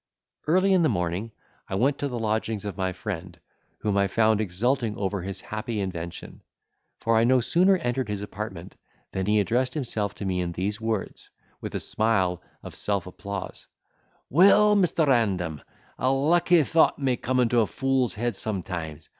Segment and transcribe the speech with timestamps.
[0.47, 1.31] Early in the morning,
[1.67, 3.39] I went to the lodgings of my friend,
[3.81, 6.41] whom I found exulting over his happy invention!
[6.99, 8.75] for I no sooner entered his apartment,
[9.11, 11.29] than he addressed himself to me in these words,
[11.61, 13.67] with a smile of self applause:
[14.27, 15.05] "Well, Mr.
[15.05, 15.61] Random,
[15.99, 19.07] a lucky thought may come into a fool's head sometimes.